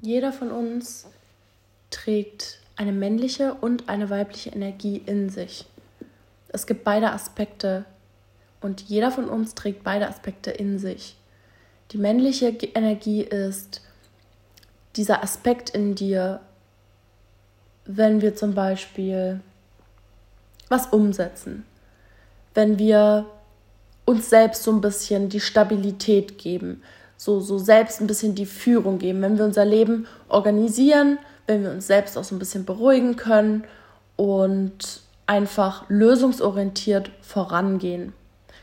[0.00, 1.06] Jeder von uns
[1.90, 5.66] trägt eine männliche und eine weibliche Energie in sich.
[6.48, 7.84] Es gibt beide Aspekte
[8.62, 11.16] und jeder von uns trägt beide Aspekte in sich.
[11.92, 13.82] Die männliche Energie ist
[14.96, 16.40] dieser Aspekt in dir,
[17.84, 19.40] wenn wir zum Beispiel
[20.68, 21.66] was umsetzen,
[22.54, 23.26] wenn wir
[24.04, 26.82] uns selbst so ein bisschen die Stabilität geben,
[27.20, 31.70] so, so selbst ein bisschen die Führung geben, wenn wir unser Leben organisieren, wenn wir
[31.70, 33.64] uns selbst auch so ein bisschen beruhigen können
[34.16, 38.14] und einfach lösungsorientiert vorangehen.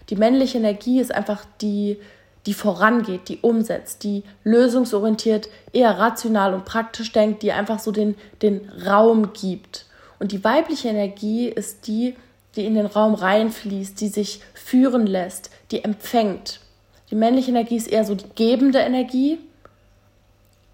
[0.10, 2.00] Die männliche Energie ist einfach die,
[2.48, 8.16] die vorangeht, die umsetzt, die lösungsorientiert, eher rational und praktisch denkt, die einfach so den,
[8.42, 9.86] den Raum gibt.
[10.18, 12.16] Und die weibliche Energie ist die,
[12.56, 16.62] die in den Raum reinfließt, die sich führen lässt, die empfängt.
[17.10, 19.40] Die männliche Energie ist eher so die gebende Energie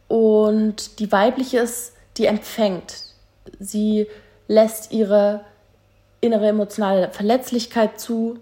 [0.08, 3.04] und die weibliche ist, die empfängt.
[3.60, 4.08] Sie
[4.48, 5.42] lässt ihre
[6.22, 8.40] innere emotionale Verletzlichkeit zu,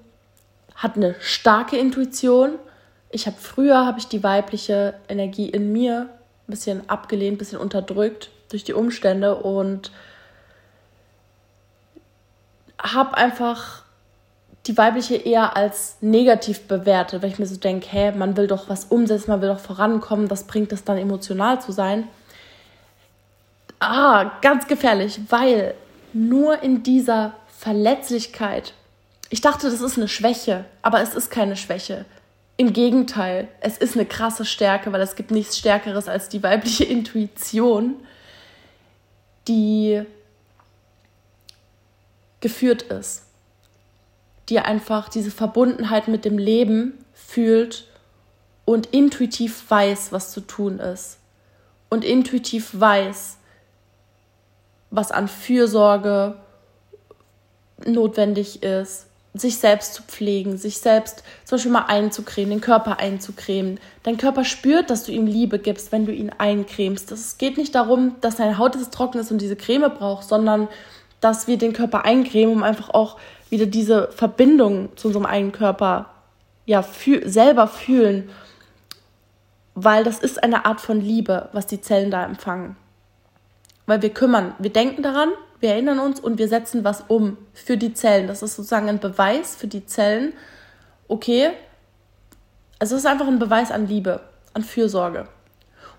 [0.75, 2.55] hat eine starke Intuition.
[3.09, 6.09] Ich habe früher habe ich die weibliche Energie in mir
[6.47, 9.91] ein bisschen abgelehnt, ein bisschen unterdrückt durch die Umstände und
[12.79, 13.83] habe einfach
[14.67, 18.69] die weibliche eher als negativ bewertet, weil ich mir so denke, hä, man will doch
[18.69, 22.07] was umsetzen, man will doch vorankommen, was bringt es dann emotional zu sein?
[23.79, 25.73] Ah, ganz gefährlich, weil
[26.13, 28.73] nur in dieser Verletzlichkeit
[29.31, 32.03] ich dachte, das ist eine Schwäche, aber es ist keine Schwäche.
[32.57, 36.83] Im Gegenteil, es ist eine krasse Stärke, weil es gibt nichts Stärkeres als die weibliche
[36.83, 37.95] Intuition,
[39.47, 40.03] die
[42.41, 43.23] geführt ist,
[44.51, 47.87] die einfach diese Verbundenheit mit dem Leben fühlt
[48.65, 51.17] und intuitiv weiß, was zu tun ist.
[51.89, 53.37] Und intuitiv weiß,
[54.89, 56.35] was an Fürsorge
[57.85, 63.79] notwendig ist, sich selbst zu pflegen, sich selbst zum Beispiel mal einzucremen, den Körper einzucremen.
[64.03, 67.09] Dein Körper spürt, dass du ihm Liebe gibst, wenn du ihn eincremst.
[67.13, 70.67] Es geht nicht darum, dass deine Haut jetzt trocken ist und diese Creme braucht, sondern
[71.21, 73.17] dass wir den Körper eincremen, um einfach auch
[73.51, 76.09] wieder diese Verbindung zu unserem eigenen Körper
[76.65, 78.29] ja, fühl selber fühlen.
[79.75, 82.75] Weil das ist eine Art von Liebe, was die Zellen da empfangen.
[83.85, 85.29] Weil wir kümmern, wir denken daran,
[85.59, 88.27] wir erinnern uns und wir setzen was um für die Zellen.
[88.27, 90.33] Das ist sozusagen ein Beweis für die Zellen.
[91.07, 91.51] Okay,
[92.79, 94.21] also es ist einfach ein Beweis an Liebe,
[94.53, 95.27] an Fürsorge.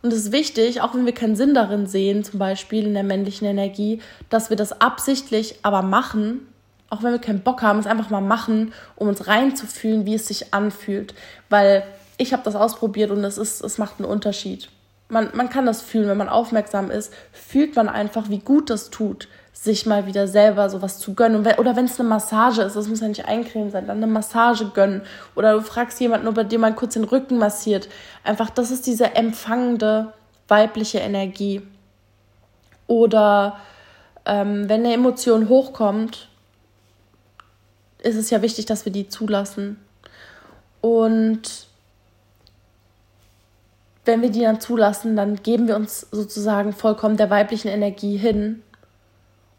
[0.03, 3.05] Und es ist wichtig, auch wenn wir keinen Sinn darin sehen, zum Beispiel in der
[3.05, 6.49] männlichen Energie, dass wir das absichtlich aber machen,
[6.93, 10.29] auch wenn wir keinen Bock haben, es einfach mal machen, um uns reinzufühlen, wie es
[10.29, 11.15] sich anfühlt.
[11.49, 11.85] Weil
[12.19, 14.69] ich habe das ausprobiert und es, ist, es macht einen Unterschied.
[15.09, 18.91] Man, man kann das fühlen, wenn man aufmerksam ist, fühlt man einfach, wie gut das
[18.91, 21.47] tut, sich mal wieder selber sowas zu gönnen.
[21.57, 24.67] Oder wenn es eine Massage ist, das muss ja nicht eincremen sein, dann eine Massage
[24.67, 25.01] gönnen.
[25.35, 27.89] Oder du fragst jemanden, ob er dir mal kurz den Rücken massiert.
[28.23, 30.13] Einfach, das ist diese empfangende
[30.47, 31.63] weibliche Energie.
[32.87, 33.57] Oder
[34.27, 36.29] ähm, wenn eine Emotion hochkommt,
[38.03, 39.79] ist es ja wichtig, dass wir die zulassen.
[40.81, 41.67] Und
[44.05, 48.63] wenn wir die dann zulassen, dann geben wir uns sozusagen vollkommen der weiblichen Energie hin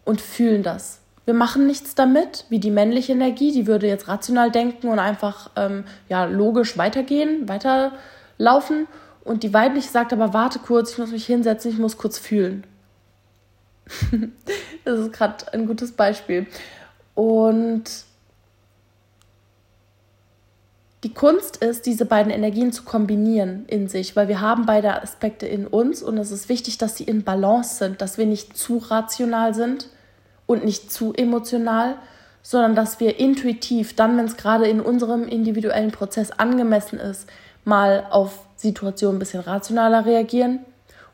[0.04, 1.00] und fühlen das.
[1.26, 5.50] Wir machen nichts damit, wie die männliche Energie, die würde jetzt rational denken und einfach
[5.56, 8.88] ähm, ja, logisch weitergehen, weiterlaufen.
[9.24, 12.66] Und die weibliche sagt aber, warte kurz, ich muss mich hinsetzen, ich muss kurz fühlen.
[14.84, 16.46] das ist gerade ein gutes Beispiel.
[17.16, 17.84] Und
[21.04, 25.46] die Kunst ist, diese beiden Energien zu kombinieren in sich, weil wir haben beide Aspekte
[25.46, 28.78] in uns und es ist wichtig, dass sie in Balance sind, dass wir nicht zu
[28.78, 29.90] rational sind
[30.46, 31.96] und nicht zu emotional,
[32.42, 37.28] sondern dass wir intuitiv, dann, wenn es gerade in unserem individuellen Prozess angemessen ist,
[37.66, 40.60] mal auf Situationen ein bisschen rationaler reagieren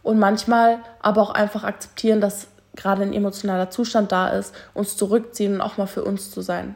[0.04, 5.56] und manchmal aber auch einfach akzeptieren, dass gerade ein emotionaler Zustand da ist, uns zurückziehen
[5.56, 6.76] und auch mal für uns zu sein.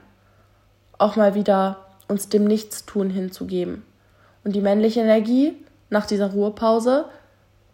[0.97, 1.77] Auch mal wieder
[2.13, 3.83] uns dem Nichtstun hinzugeben.
[4.43, 5.55] Und die männliche Energie
[5.89, 7.05] nach dieser Ruhepause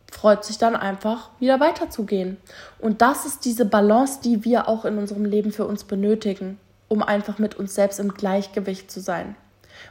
[0.09, 2.37] freut sich dann einfach wieder weiterzugehen.
[2.79, 6.57] Und das ist diese Balance, die wir auch in unserem Leben für uns benötigen,
[6.87, 9.35] um einfach mit uns selbst im Gleichgewicht zu sein.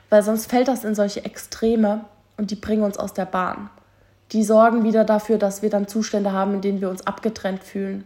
[0.09, 2.07] Weil sonst fällt das in solche Extreme
[2.39, 3.69] und die bringen uns aus der Bahn.
[4.33, 8.05] Die sorgen wieder dafür, dass wir dann Zustände haben, in denen wir uns abgetrennt fühlen,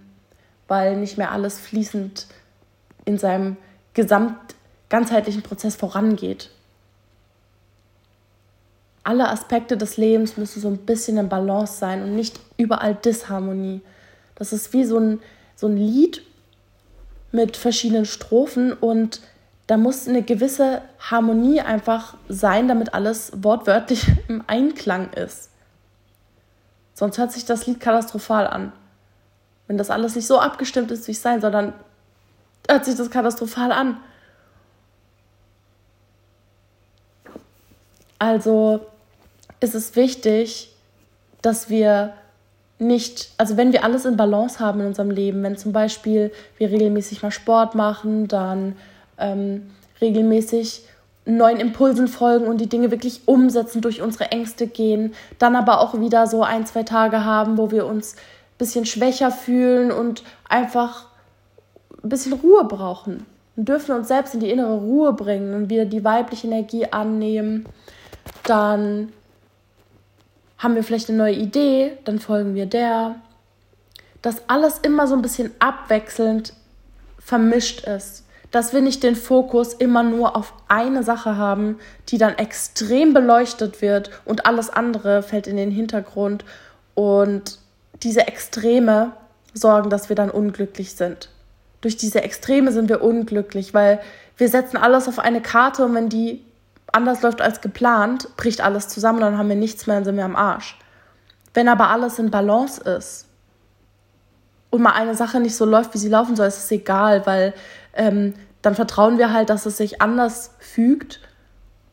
[0.66, 2.26] weil nicht mehr alles fließend
[3.04, 3.56] in seinem
[3.94, 4.56] gesamt
[4.92, 6.50] ganzheitlichen Prozess vorangeht.
[9.04, 13.80] alle Aspekte des Lebens müssen so ein bisschen in Balance sein und nicht überall Disharmonie.
[14.36, 15.20] Das ist wie so ein,
[15.56, 16.22] so ein Lied
[17.32, 19.20] mit verschiedenen Strophen und
[19.66, 25.48] da muss eine gewisse Harmonie einfach sein, damit alles wortwörtlich im Einklang ist.
[26.94, 28.72] Sonst hört sich das Lied katastrophal an.
[29.66, 31.72] Wenn das alles nicht so abgestimmt ist, wie es sein soll, dann
[32.68, 33.96] hört sich das katastrophal an.
[38.22, 38.78] Also
[39.58, 40.72] ist es wichtig,
[41.42, 42.12] dass wir
[42.78, 46.70] nicht, also wenn wir alles in Balance haben in unserem Leben, wenn zum Beispiel wir
[46.70, 48.76] regelmäßig mal Sport machen, dann
[49.18, 50.84] ähm, regelmäßig
[51.24, 55.98] neuen Impulsen folgen und die Dinge wirklich umsetzen, durch unsere Ängste gehen, dann aber auch
[55.98, 61.06] wieder so ein, zwei Tage haben, wo wir uns ein bisschen schwächer fühlen und einfach
[62.04, 63.26] ein bisschen Ruhe brauchen.
[63.56, 67.66] Wir dürfen uns selbst in die innere Ruhe bringen und wieder die weibliche Energie annehmen
[68.44, 69.12] dann
[70.58, 73.16] haben wir vielleicht eine neue Idee, dann folgen wir der.
[74.22, 76.54] Dass alles immer so ein bisschen abwechselnd
[77.18, 78.24] vermischt ist.
[78.52, 81.78] Dass wir nicht den Fokus immer nur auf eine Sache haben,
[82.08, 86.44] die dann extrem beleuchtet wird und alles andere fällt in den Hintergrund.
[86.94, 87.58] Und
[88.02, 89.12] diese Extreme
[89.54, 91.28] sorgen, dass wir dann unglücklich sind.
[91.80, 94.00] Durch diese Extreme sind wir unglücklich, weil
[94.36, 96.44] wir setzen alles auf eine Karte und wenn die
[96.92, 100.24] anders läuft als geplant, bricht alles zusammen, dann haben wir nichts mehr, dann sind wir
[100.24, 100.78] am Arsch.
[101.54, 103.26] Wenn aber alles in Balance ist
[104.70, 107.54] und mal eine Sache nicht so läuft, wie sie laufen soll, ist es egal, weil
[107.94, 111.20] ähm, dann vertrauen wir halt, dass es sich anders fügt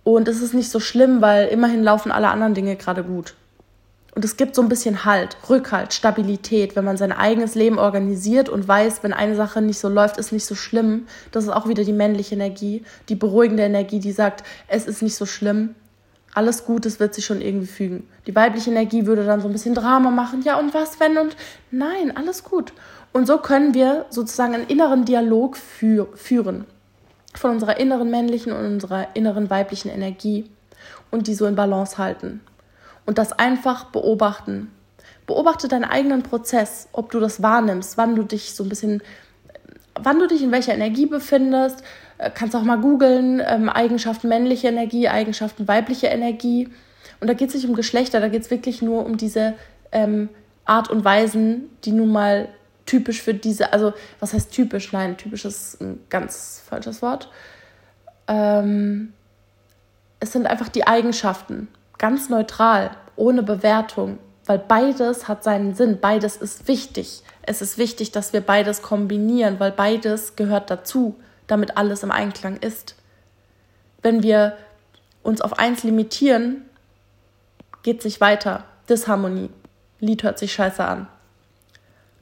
[0.03, 3.35] und es ist nicht so schlimm, weil immerhin laufen alle anderen Dinge gerade gut.
[4.15, 8.49] Und es gibt so ein bisschen Halt, Rückhalt, Stabilität, wenn man sein eigenes Leben organisiert
[8.49, 11.05] und weiß, wenn eine Sache nicht so läuft, ist nicht so schlimm.
[11.31, 15.15] Das ist auch wieder die männliche Energie, die beruhigende Energie, die sagt, es ist nicht
[15.15, 15.75] so schlimm.
[16.33, 18.07] Alles gut, es wird sich schon irgendwie fügen.
[18.27, 20.43] Die weibliche Energie würde dann so ein bisschen Drama machen.
[20.43, 21.17] Ja, und was, wenn?
[21.17, 21.35] Und
[21.71, 22.73] nein, alles gut.
[23.13, 26.65] Und so können wir sozusagen einen inneren Dialog für, führen
[27.35, 30.49] von unserer inneren männlichen und unserer inneren weiblichen Energie
[31.11, 32.41] und die so in Balance halten
[33.09, 34.69] und das einfach beobachten.
[35.25, 39.01] Beobachte deinen eigenen Prozess, ob du das wahrnimmst, wann du dich so ein bisschen,
[39.95, 41.81] wann du dich in welcher Energie befindest.
[42.19, 46.69] Äh, kannst auch mal googeln, ähm, Eigenschaften männliche Energie, Eigenschaften weibliche Energie.
[47.19, 49.55] Und da geht es nicht um Geschlechter, da geht es wirklich nur um diese
[49.91, 50.29] ähm,
[50.65, 52.47] Art und Weisen, die nun mal
[52.85, 54.93] typisch für diese, also was heißt typisch?
[54.93, 57.31] Nein, typisch ist ein ganz falsches Wort.
[58.27, 59.13] Ähm,
[60.19, 61.69] es sind einfach die Eigenschaften
[61.99, 64.17] ganz neutral, ohne Bewertung,
[64.47, 67.21] weil beides hat seinen Sinn, beides ist wichtig.
[67.43, 71.15] Es ist wichtig, dass wir beides kombinieren, weil beides gehört dazu,
[71.45, 72.95] damit alles im Einklang ist.
[74.01, 74.57] Wenn wir
[75.21, 76.65] uns auf eins limitieren,
[77.83, 78.63] geht sich weiter.
[78.89, 79.51] Disharmonie.
[79.99, 81.07] Lied hört sich scheiße an.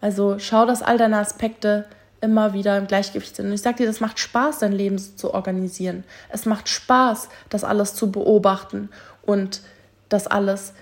[0.02, 1.86] Also schau, dass all deine Aspekte
[2.20, 3.48] immer wieder im Gleichgewicht sind.
[3.48, 6.04] Und ich sage dir, das macht Spaß, dein Leben zu organisieren.
[6.30, 8.90] Es macht Spaß, das alles zu beobachten
[9.28, 9.62] und
[10.10, 10.74] das alles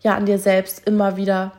[0.00, 1.52] ja an dir selbst immer wieder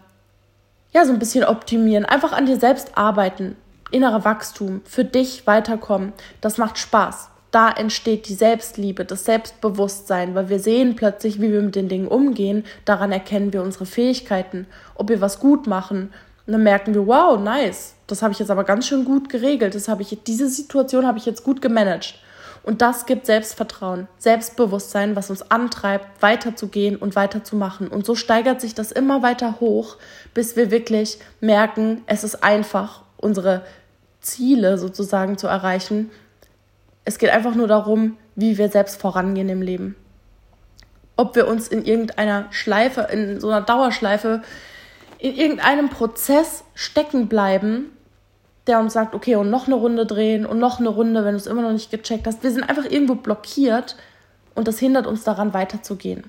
[0.93, 3.55] ja so ein bisschen optimieren, einfach an dir selbst arbeiten,
[3.91, 6.13] innerer Wachstum, für dich weiterkommen.
[6.41, 7.29] Das macht Spaß.
[7.51, 12.07] Da entsteht die Selbstliebe, das Selbstbewusstsein, weil wir sehen plötzlich, wie wir mit den Dingen
[12.07, 12.65] umgehen.
[12.85, 16.13] Daran erkennen wir unsere Fähigkeiten, ob wir was gut machen.
[16.47, 19.75] Und dann merken wir, wow, nice, das habe ich jetzt aber ganz schön gut geregelt.
[19.75, 22.15] Das habe ich, diese Situation habe ich jetzt gut gemanagt.
[22.63, 27.87] Und das gibt Selbstvertrauen, Selbstbewusstsein, was uns antreibt, weiterzugehen und weiterzumachen.
[27.87, 29.97] Und so steigert sich das immer weiter hoch,
[30.33, 33.63] bis wir wirklich merken, es ist einfach, unsere
[34.19, 36.11] Ziele sozusagen zu erreichen.
[37.03, 39.95] Es geht einfach nur darum, wie wir selbst vorangehen im Leben.
[41.15, 44.43] Ob wir uns in irgendeiner Schleife, in so einer Dauerschleife,
[45.17, 47.91] in irgendeinem Prozess stecken bleiben,
[48.67, 51.37] der uns sagt, okay, und noch eine Runde drehen und noch eine Runde, wenn du
[51.37, 52.43] es immer noch nicht gecheckt hast.
[52.43, 53.95] Wir sind einfach irgendwo blockiert
[54.53, 56.23] und das hindert uns daran, weiterzugehen.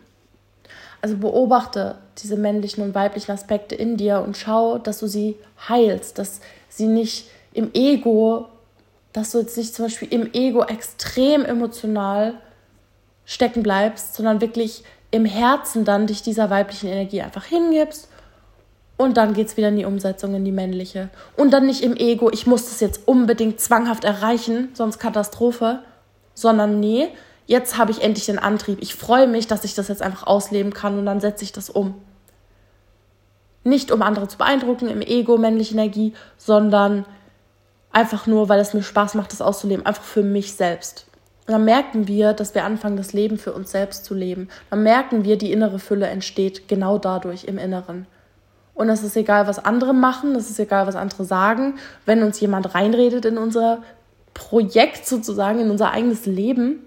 [1.02, 5.36] Also beobachte diese männlichen und weiblichen Aspekte in dir und schau, dass du sie
[5.68, 8.46] heilst, dass sie nicht im Ego,
[9.12, 12.34] dass du jetzt nicht zum Beispiel im Ego extrem emotional
[13.24, 18.08] stecken bleibst, sondern wirklich im Herzen dann dich dieser weiblichen Energie einfach hingibst
[18.96, 21.08] und dann geht es wieder in die Umsetzung, in die männliche.
[21.36, 25.80] Und dann nicht im Ego, ich muss das jetzt unbedingt zwanghaft erreichen, sonst Katastrophe.
[26.34, 27.08] Sondern nee,
[27.46, 28.78] jetzt habe ich endlich den Antrieb.
[28.80, 31.68] Ich freue mich, dass ich das jetzt einfach ausleben kann und dann setze ich das
[31.68, 31.94] um.
[33.64, 37.04] Nicht um andere zu beeindrucken im Ego, männliche Energie, sondern
[37.92, 39.84] einfach nur, weil es mir Spaß macht, das auszuleben.
[39.84, 41.06] Einfach für mich selbst.
[41.46, 44.48] dann merken wir, dass wir anfangen, das Leben für uns selbst zu leben.
[44.70, 48.06] Dann merken wir, die innere Fülle entsteht genau dadurch im Inneren.
[48.74, 51.74] Und es ist egal, was andere machen, es ist egal, was andere sagen.
[52.06, 53.82] Wenn uns jemand reinredet in unser
[54.34, 56.80] Projekt sozusagen, in unser eigenes Leben,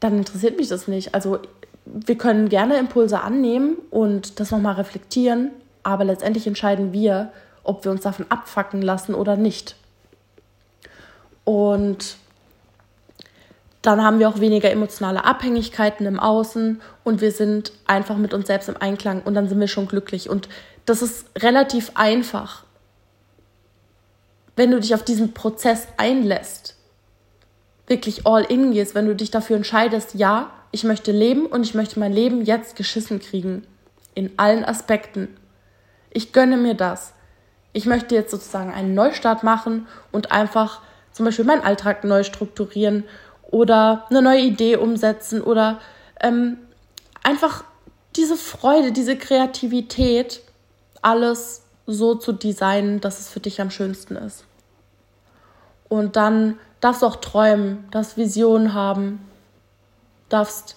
[0.00, 1.14] dann interessiert mich das nicht.
[1.14, 1.38] Also
[1.84, 5.50] wir können gerne Impulse annehmen und das nochmal reflektieren,
[5.82, 7.30] aber letztendlich entscheiden wir,
[7.62, 9.76] ob wir uns davon abfacken lassen oder nicht.
[11.44, 12.16] Und
[13.86, 18.48] dann haben wir auch weniger emotionale Abhängigkeiten im Außen und wir sind einfach mit uns
[18.48, 20.28] selbst im Einklang und dann sind wir schon glücklich.
[20.28, 20.48] Und
[20.86, 22.64] das ist relativ einfach,
[24.56, 26.76] wenn du dich auf diesen Prozess einlässt,
[27.86, 31.74] wirklich all in gehst, wenn du dich dafür entscheidest, ja, ich möchte leben und ich
[31.74, 33.66] möchte mein Leben jetzt geschissen kriegen.
[34.14, 35.36] In allen Aspekten.
[36.10, 37.12] Ich gönne mir das.
[37.72, 40.80] Ich möchte jetzt sozusagen einen Neustart machen und einfach
[41.12, 43.04] zum Beispiel meinen Alltag neu strukturieren
[43.50, 45.78] oder eine neue Idee umsetzen oder
[46.20, 46.58] ähm,
[47.22, 47.64] einfach
[48.16, 50.40] diese Freude, diese Kreativität,
[51.02, 54.44] alles so zu designen, dass es für dich am schönsten ist.
[55.88, 59.20] Und dann darfst du auch träumen, darfst Visionen haben,
[60.28, 60.76] darfst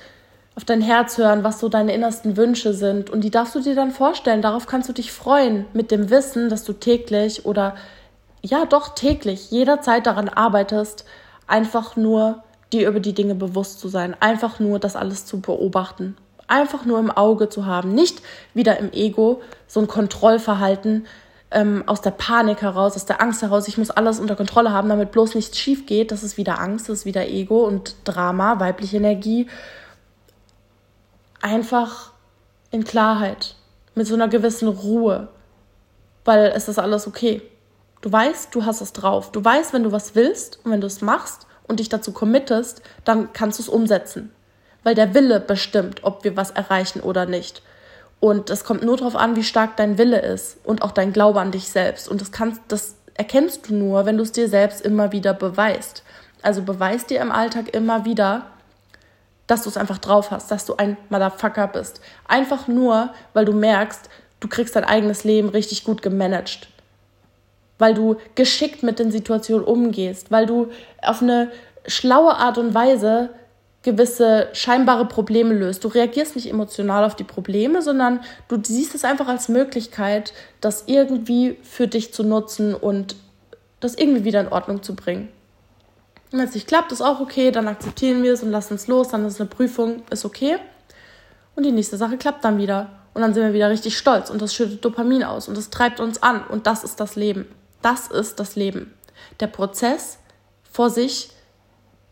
[0.55, 3.09] auf dein Herz hören, was so deine innersten Wünsche sind.
[3.09, 4.41] Und die darfst du dir dann vorstellen.
[4.41, 7.75] Darauf kannst du dich freuen, mit dem Wissen, dass du täglich oder
[8.41, 11.05] ja doch täglich jederzeit daran arbeitest,
[11.47, 16.15] einfach nur dir über die Dinge bewusst zu sein, einfach nur das alles zu beobachten,
[16.47, 18.21] einfach nur im Auge zu haben, nicht
[18.53, 21.07] wieder im Ego so ein Kontrollverhalten
[21.51, 24.89] ähm, aus der Panik heraus, aus der Angst heraus, ich muss alles unter Kontrolle haben,
[24.89, 28.59] damit bloß nichts schief geht, das ist wieder Angst, das ist wieder Ego und Drama,
[28.59, 29.47] weibliche Energie.
[31.41, 32.11] Einfach
[32.71, 33.55] in Klarheit,
[33.95, 35.29] mit so einer gewissen Ruhe,
[36.25, 37.41] weil es ist alles okay.
[38.01, 39.31] Du weißt, du hast es drauf.
[39.31, 42.81] Du weißt, wenn du was willst und wenn du es machst, und dich dazu committest,
[43.05, 44.31] dann kannst du es umsetzen.
[44.83, 47.61] Weil der Wille bestimmt, ob wir was erreichen oder nicht.
[48.19, 51.39] Und es kommt nur darauf an, wie stark dein Wille ist und auch dein Glaube
[51.39, 52.09] an dich selbst.
[52.09, 56.03] Und das kannst, das erkennst du nur, wenn du es dir selbst immer wieder beweist.
[56.41, 58.47] Also beweis dir im Alltag immer wieder,
[59.47, 62.01] dass du es einfach drauf hast, dass du ein Motherfucker bist.
[62.27, 64.09] Einfach nur, weil du merkst,
[64.39, 66.69] du kriegst dein eigenes Leben richtig gut gemanagt
[67.79, 70.67] weil du geschickt mit den Situationen umgehst, weil du
[71.01, 71.51] auf eine
[71.87, 73.29] schlaue Art und Weise
[73.81, 75.83] gewisse scheinbare Probleme löst.
[75.83, 78.19] Du reagierst nicht emotional auf die Probleme, sondern
[78.49, 83.15] du siehst es einfach als Möglichkeit, das irgendwie für dich zu nutzen und
[83.79, 85.29] das irgendwie wieder in Ordnung zu bringen.
[86.31, 88.87] Und wenn es nicht klappt, ist auch okay, dann akzeptieren wir es und lassen es
[88.87, 90.57] los, dann ist eine Prüfung, ist okay.
[91.55, 92.89] Und die nächste Sache klappt dann wieder.
[93.13, 95.99] Und dann sind wir wieder richtig stolz und das schüttet Dopamin aus und das treibt
[95.99, 97.47] uns an und das ist das Leben.
[97.81, 98.93] Das ist das Leben.
[99.39, 100.19] Der Prozess,
[100.71, 101.31] vor sich,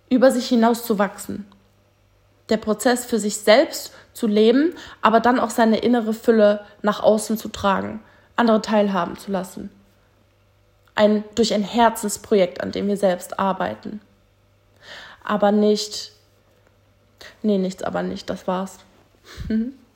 [0.09, 1.45] über sich hinaus zu wachsen.
[2.49, 7.37] Der Prozess für sich selbst zu leben, aber dann auch seine innere Fülle nach außen
[7.37, 8.01] zu tragen,
[8.35, 9.69] andere teilhaben zu lassen.
[10.95, 14.01] Ein, durch ein Herzensprojekt, an dem wir selbst arbeiten.
[15.23, 16.13] Aber nicht,
[17.43, 18.79] nee, nichts, aber nicht, das war's.